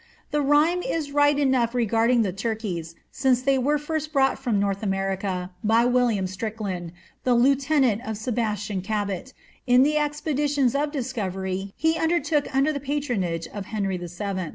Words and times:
The 0.31 0.41
rhyme 0.41 0.81
is 0.81 1.11
right 1.11 1.37
enough 1.37 1.75
regarding 1.75 2.23
the 2.23 2.33
torkeys, 2.33 2.95
since 3.11 3.43
they 3.43 3.59
were 3.59 3.77
first 3.77 4.11
brought 4.11 4.39
from 4.39 4.59
North 4.59 4.81
America, 4.81 5.51
by 5.63 5.85
William 5.85 6.25
Stricklandi^ 6.25 6.89
the 7.23 7.35
lieutenant 7.35 8.01
of 8.03 8.17
Sebastian 8.17 8.81
Cabot, 8.81 9.31
in 9.67 9.83
the 9.83 9.97
expeditions 9.99 10.73
of 10.73 10.91
dis 10.91 11.13
coTery 11.13 11.73
he 11.75 11.99
undertook 11.99 12.47
under 12.55 12.73
the 12.73 12.79
patronage 12.79 13.45
of 13.53 13.67
Henry 13.67 13.95
VII. 13.97 14.49